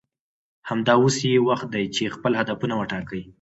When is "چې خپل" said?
1.95-2.31